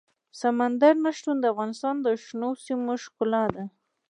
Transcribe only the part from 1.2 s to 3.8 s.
د افغانستان د شنو سیمو ښکلا ده.